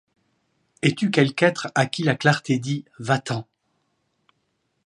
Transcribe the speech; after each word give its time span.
Es-tu 0.81 1.11
quelque 1.11 1.43
être 1.45 1.71
à 1.75 1.85
qui 1.85 2.01
la 2.01 2.15
clarté 2.15 2.57
dit: 2.57 2.85
Va-t-en! 2.97 3.47